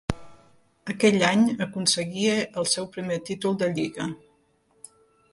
Aquell 0.93 1.25
any 1.27 1.43
aconseguia 1.65 2.39
el 2.61 2.67
seu 2.71 2.87
primer 2.95 3.19
títol 3.27 3.59
de 3.65 3.69
Lliga. 3.75 4.09